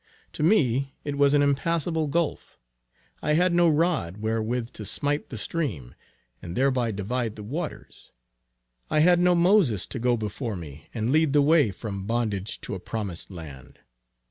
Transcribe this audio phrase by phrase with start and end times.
[0.33, 2.57] To me it was an impassable gulf.
[3.21, 5.93] I had no rod wherewith to smite the stream,
[6.41, 8.09] and thereby divide the waters.
[8.89, 12.73] I had no Moses to go before me and lead the way from bondage to
[12.73, 13.77] a promised land.